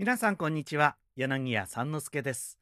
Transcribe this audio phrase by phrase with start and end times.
[0.00, 0.96] 皆さんこんにちは。
[1.14, 2.58] 柳家三之助です。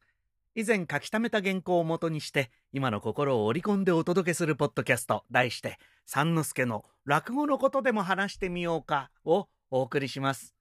[0.55, 10.53] 以前書き溜めた原稿をもとにして今の心を織り込んでお届けするポッドキャスト題して三之助の落語のことでも話してみようかをお送りします。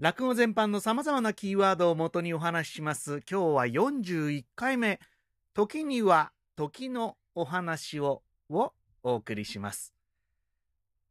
[0.00, 3.22] 落語全般の様々なキーワードをもとにお話しします。
[3.30, 4.98] 今日は41回目。
[5.54, 8.72] 時には時のお話をを
[9.04, 9.94] お送りします。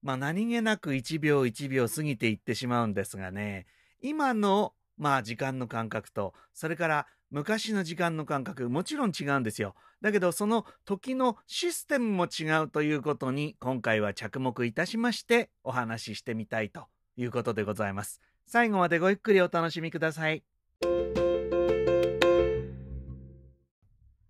[0.04, 3.68] まあ何気なく1秒1秒過ぎていってしまうんですがね。
[4.02, 9.74] 今のまあ時間の感覚と、それから昔の時間の感覚、もちろん違うんですよ。
[10.00, 16.86] だけどその時のシステムも違うということに今回は着目いたしましてお話ししてみたいと
[17.18, 18.22] いうことでございます。
[18.46, 20.44] 最後までごゆっくりお楽しみください。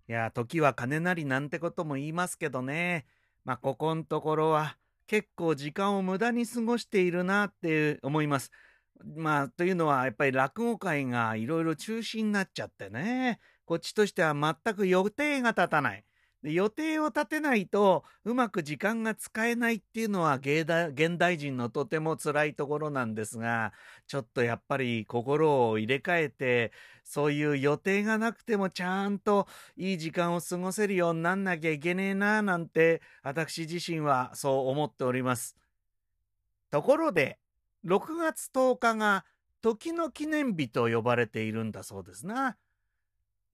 [0.08, 3.04] いや、時は金なりなんてことも言いますけどね。
[3.44, 8.50] まあ、ここんところは結構時間を無駄に過ごしているなって思います。
[9.04, 16.04] まあ、というのは、やっぱり落語会がいろいろ中止になっちゃってね、こっちとしては全く予定が立たない。
[16.42, 20.66] 予定を立てないとうまく時間が使えないっていうのは現
[21.16, 23.72] 代人のとても辛いところなんですが
[24.08, 26.72] ちょっとやっぱり心を入れ替えて
[27.04, 29.46] そういう予定がなくてもちゃんと
[29.76, 35.56] いい時間を過ごせるようになんなきゃいけねえななんて私自身はそう思っております。
[36.72, 37.38] ところで
[37.84, 39.24] 6月10日が
[39.60, 42.56] 時の記念日と呼ばれているんだそうですな。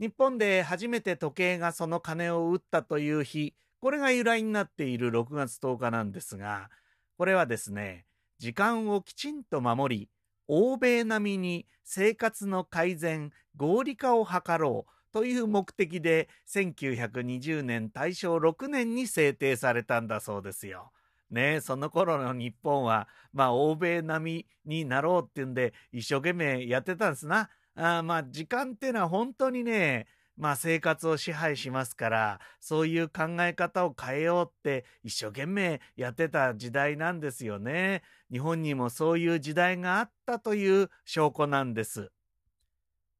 [0.01, 6.71] 日本で初めて時計がその鐘を打ったという日、これが由来になっている6月10日なんですが、
[7.17, 8.07] これはですね、
[8.39, 10.09] 時間をきちんと守り、
[10.47, 20.93] 欧米並みに生活の改善、合理化を図ろうという目的で1920年大正6年に制定されたんだそうですよ。
[21.31, 27.51] ねその頃の日本は、まあ、欧米並みになろうっていうんで、一生懸命やってたんですな。
[27.75, 38.03] あまあ、時間っていうのは本当にね、まあ生活を支配しますから、そういう考え方を変えようって一生懸命やってた時代なんですよね。
[38.31, 42.11] 日本にもそういう時代があったという証拠なんです。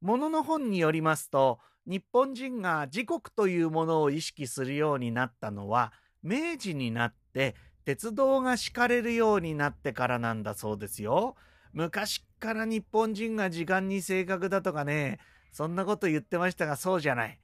[0.01, 7.57] ものの本によりますと、日本人が時刻というものを意識するようになったのは、明治になって
[7.89, 11.37] 鉄道が敷かれるようになってからなんだそうですよ。
[11.73, 15.19] 昔から日本人が時間に正確だとかね、
[15.53, 17.41] そんなこと言ってましたがそうじゃない。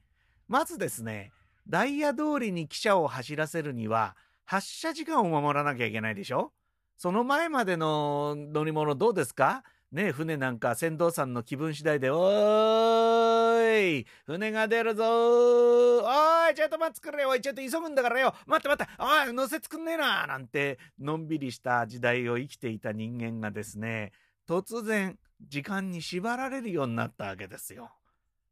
[0.47, 1.31] まずですね、
[1.67, 6.53] ダイヤ通りに汽車を走らせるには、発車時間を守らなきゃいけないでしょ？
[6.95, 9.63] その前までの乗り物どうですか？
[9.95, 15.03] ね船なんか船頭さんの気分次第で、おーい船が出るぞ
[15.99, 16.01] お
[16.51, 17.25] いちょっと待ってくれ。
[17.25, 18.35] おいちょっと急ぐんだからよ。
[18.45, 18.91] 待って待って。
[18.99, 20.27] おい乗せつくんねえな。
[20.27, 24.11] なんて、のんびりした時代を生きていた人間がですね、
[24.49, 27.91] 突然、時間に縛られるようになったわけですよ。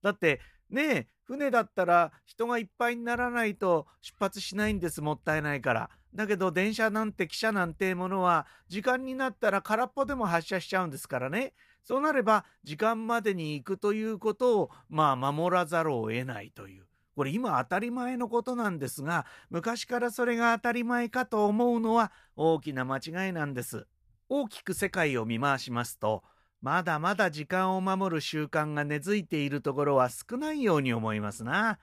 [0.02, 0.40] だって、
[0.70, 5.90] ねえ、船だったら人がいっぱいにならないと出発しないんです、もったいないから。
[6.16, 11.53] だけど電車なんて汽車なんてものは時間になったら空っぽでも発車しちゃうんですからね。
[11.84, 16.85] そうなれば時間までに行くということをまあ守らざるを得ないという。
[17.16, 23.88] これ今当たり前のことなんですが昔からそれが当たり前かと思うのは大きな間違いなんです。
[24.30, 26.24] 大きく世界を見回しますと
[26.62, 31.78] まだまだ時間を守る習慣が根付いているところは少ないように思いますな。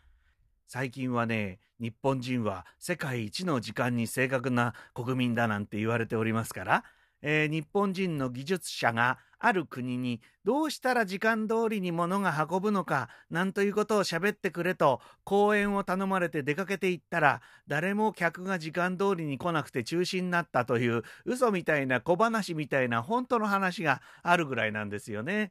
[0.73, 6.85] 最近はね、日本人は世界一の時間に正確な国民だなんて言われておりますから、
[7.23, 25.51] えー、日本人の技術者がある国にどうしたら時間通りに物が運ぶのかなんということを喋ってくれと講演を頼まれて出かけていったら誰も客が時間通りに来なくて中止になったという嘘みたいな小話みたいな本当の話があるぐらいなんですよね。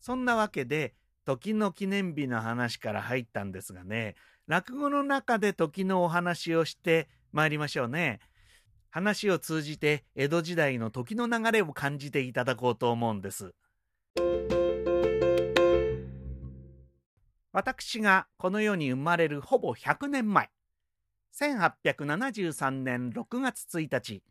[0.00, 0.92] そんなわけで
[1.24, 4.14] 時の記念日の話から入ったんですがね
[4.46, 8.20] 落語の中で時のお話をして参りましょうね。
[8.90, 13.54] 話を通じて江戸時代の時の流れを感じていただこうと思うんです。
[17.52, 20.50] 私がこの世に生まれるほぼ100年前、
[21.36, 24.22] 1873年6月1日、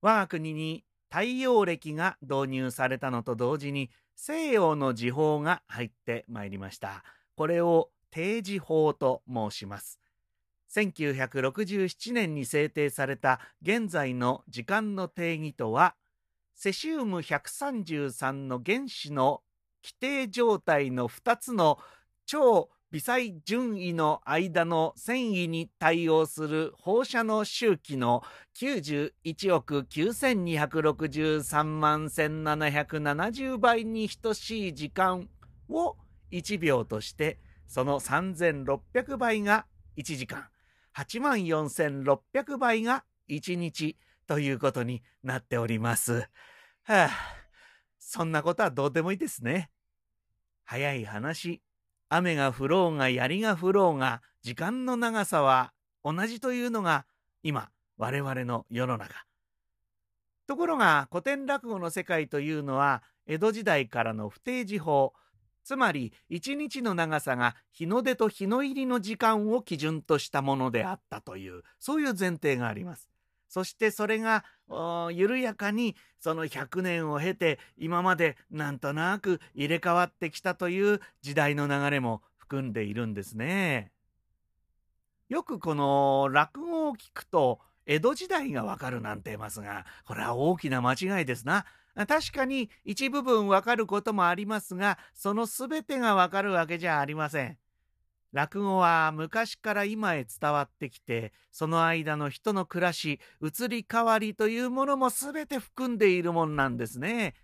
[0.00, 7.02] 我が国に太陽暦が導入されたのと同時に西洋の時報が入ってまいりました。
[7.36, 10.00] これを定時法と申します。
[10.72, 15.96] 1967年に制定された現在の時間の定義とは、
[16.54, 19.42] セシウム133の原子の
[19.82, 21.78] 規定状態の2つの
[22.26, 28.24] 超微細順位の間の遷移に対応する放射能周期の
[28.56, 35.28] 91億9263万1770倍に等しい時間
[35.68, 35.96] を
[36.32, 37.38] 1秒として
[37.68, 39.66] その3600倍が
[39.96, 40.48] 1時間
[40.96, 43.96] 8万4600倍が1日
[44.26, 46.28] ということになっております。
[46.82, 47.10] はあ、
[47.98, 49.70] そんなことはどうでもいいですね。
[50.64, 51.62] 早い話、
[52.10, 55.72] 雨が降ろうが槍が降ろうが時間の長さは
[56.04, 57.06] 同じというのが
[57.42, 59.24] 今我々の世の中。
[60.46, 65.12] ところが古典落語の世界というのは江戸時代からの不定時法
[65.62, 73.09] つまり一日の長さが日の出と日の入りの時間を基準としたものであったというそういう前提があります。
[73.50, 74.44] そしてそれが
[75.12, 83.90] 緩やかにその100年を経て今までなんとなく入れ替わってきたという時代の流れも含んでいるんですね。
[85.28, 91.66] よくこの落語を聞くと江戸時代がわかるなんて言いますがこれは大きな間違いですな。
[92.06, 97.58] 確かに一部分わかることもありますがその全てがわかるわけじゃありません。
[98.32, 107.34] 落語は昔から今へ伝わってきてその間の人の暮らし移り変わりというものも全て含んでいるもんなんですね。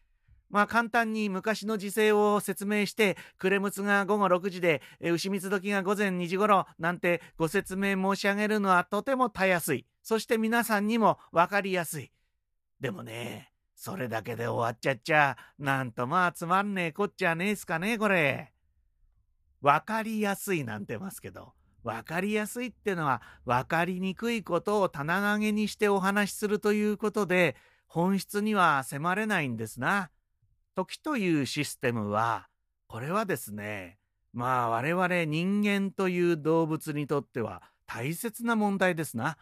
[0.48, 12.12] まあ簡単に昔の時勢を説明して暮れむつが午後6時で牛蜜時が午前2時頃なんてご説明申し上げるのはとてもたやすいそして皆さんにも分かりやすい。
[12.80, 18.52] でもねそれだけで終わっちゃっちゃなんとまあつまんねえこっちゃねえすかねこれ。
[19.66, 21.52] 分かりやすいなんてますけど、
[21.82, 27.56] 分かりやすいってのは分かりにくいことを棚上げにしてお話しするということで、
[27.88, 30.10] 本質には迫れないんですな。
[30.76, 32.46] 時というシステムは、
[32.86, 33.98] これはですね、
[34.32, 39.36] まあ我々人間という動物にとっては大切な問題ですな。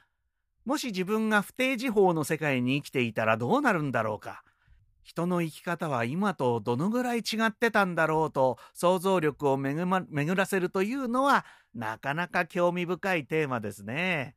[0.64, 4.42] もし自分が不定時法の世界に生きていたらどうなるんだろうか。
[5.04, 14.34] 人の生き方は今とどのぐらい違ってたんだろうと想像力を巡,、ま、巡らせるというのはなかなか興味深いテーマですね。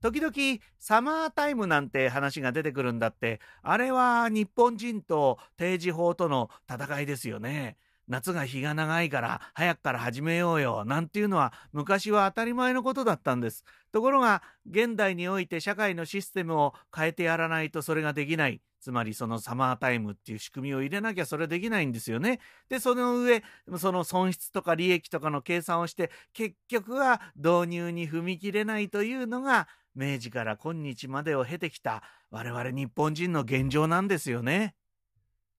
[0.00, 0.32] 時々
[0.78, 7.76] サマータイムなんて話が出てくるんだってあれは日本人と定時法との戦いですよね。
[8.08, 13.64] 夏が日が長いから早くから始めようよなんていうのは昔は当たり前のことだったんです。
[13.92, 18.60] ところが現代において社会のシステムを変えてやらないとそれができない。
[18.80, 22.40] つまりそのサマータイムっていう仕組みを入れなきゃそれできないんですよね。
[22.68, 23.42] で、その上、
[23.76, 34.74] その損失とか利益とかの計算をして、結局は導入に踏み切れないというのが、明治から今日までを経てきた我々日本人の現状なんですよね。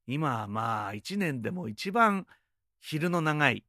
[0.07, 2.25] 今はまあ一年でも一番
[2.79, 3.63] 昼の長い、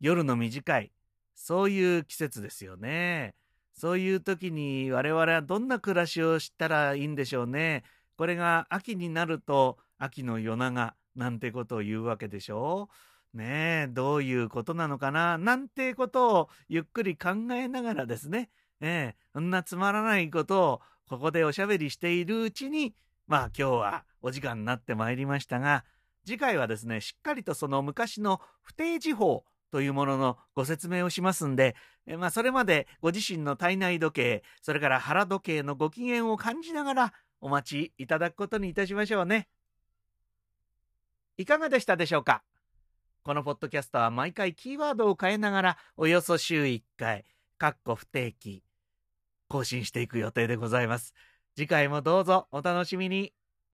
[0.00, 0.92] 夜の短い、
[1.34, 3.34] そういう季節ですよね。
[3.72, 7.82] そういう時に我々はどんな暮らしをしたらいいんでしょうね。
[8.16, 12.88] これが秋になると秋の夜長なんてことを言うわけでしょ
[13.32, 18.48] ねえ、どういうことなのかななんてことをゆっくり考えながらですね、
[18.80, 22.94] ええ、そんなつまらないことをここでおしゃべりしているうちに、
[23.26, 25.84] まあ今日はお時間になってまいりましたが、
[26.24, 31.74] 次回はですね、しっかりとその昔の不定時法というもののご説明をしますんで、
[32.06, 39.48] えまあそれまでご自身の体内時計、それから腹時計のご機嫌を感じながらお待ちいただくことにいたしましょうね。
[41.36, 42.42] いかがでしたでしょうか？
[43.24, 47.24] このポッドキャストは毎回キーワードを変えながらおよそ週1回、
[47.58, 48.62] かっこ不定期、
[49.48, 51.14] 更新していく予定でございます。
[51.56, 53.32] 次回もどうぞお楽しみに。